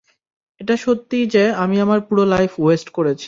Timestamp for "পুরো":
2.07-2.23